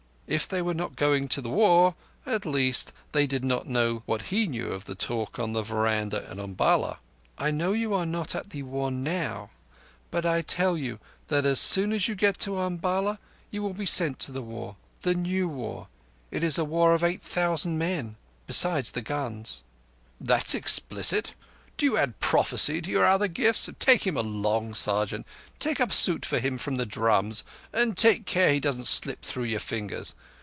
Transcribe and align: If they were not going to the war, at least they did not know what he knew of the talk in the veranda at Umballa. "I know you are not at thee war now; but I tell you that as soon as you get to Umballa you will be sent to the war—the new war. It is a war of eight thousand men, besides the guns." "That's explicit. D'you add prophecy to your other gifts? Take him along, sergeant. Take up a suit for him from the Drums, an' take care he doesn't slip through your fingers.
If 0.33 0.47
they 0.47 0.61
were 0.61 0.73
not 0.73 0.95
going 0.95 1.27
to 1.27 1.41
the 1.41 1.49
war, 1.49 1.95
at 2.25 2.45
least 2.45 2.93
they 3.11 3.27
did 3.27 3.43
not 3.43 3.67
know 3.67 4.01
what 4.05 4.27
he 4.31 4.47
knew 4.47 4.71
of 4.71 4.85
the 4.85 4.95
talk 4.95 5.37
in 5.37 5.51
the 5.51 5.61
veranda 5.61 6.25
at 6.29 6.39
Umballa. 6.39 6.99
"I 7.37 7.51
know 7.51 7.73
you 7.73 7.93
are 7.93 8.05
not 8.05 8.33
at 8.33 8.51
thee 8.51 8.63
war 8.63 8.91
now; 8.91 9.49
but 10.09 10.25
I 10.25 10.41
tell 10.41 10.77
you 10.77 10.99
that 11.27 11.45
as 11.45 11.59
soon 11.59 11.91
as 11.91 12.07
you 12.07 12.15
get 12.15 12.39
to 12.39 12.57
Umballa 12.61 13.19
you 13.49 13.61
will 13.61 13.73
be 13.73 13.85
sent 13.85 14.19
to 14.19 14.31
the 14.31 14.41
war—the 14.41 15.13
new 15.15 15.49
war. 15.49 15.89
It 16.31 16.45
is 16.45 16.57
a 16.57 16.63
war 16.63 16.93
of 16.93 17.03
eight 17.03 17.23
thousand 17.23 17.77
men, 17.77 18.15
besides 18.47 18.91
the 18.91 19.01
guns." 19.01 19.63
"That's 20.21 20.55
explicit. 20.55 21.33
D'you 21.77 21.97
add 21.97 22.19
prophecy 22.19 22.79
to 22.79 22.91
your 22.91 23.05
other 23.05 23.27
gifts? 23.29 23.67
Take 23.79 24.05
him 24.05 24.15
along, 24.15 24.75
sergeant. 24.75 25.25
Take 25.57 25.79
up 25.81 25.89
a 25.89 25.93
suit 25.93 26.27
for 26.27 26.37
him 26.37 26.59
from 26.59 26.75
the 26.75 26.85
Drums, 26.85 27.43
an' 27.73 27.93
take 27.95 28.27
care 28.27 28.53
he 28.53 28.59
doesn't 28.59 28.85
slip 28.85 29.23
through 29.23 29.45
your 29.45 29.61
fingers. 29.61 30.13